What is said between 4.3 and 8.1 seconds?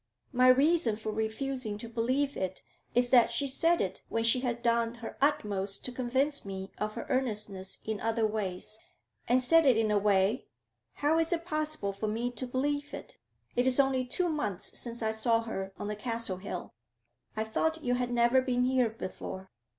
had done her utmost to convince me of her earnestness in